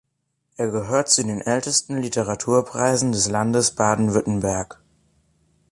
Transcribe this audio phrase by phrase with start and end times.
[0.57, 4.81] Er gehört zu den ältesten Literaturpreisen des Landes Baden-Württemberg.